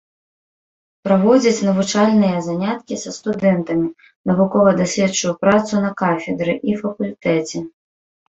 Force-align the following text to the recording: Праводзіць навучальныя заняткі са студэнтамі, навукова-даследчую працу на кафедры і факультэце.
Праводзіць 1.07 1.65
навучальныя 1.67 2.37
заняткі 2.47 2.95
са 3.03 3.11
студэнтамі, 3.17 3.87
навукова-даследчую 4.31 5.33
працу 5.43 5.73
на 5.87 5.91
кафедры 6.03 6.53
і 6.71 6.79
факультэце. 6.81 7.59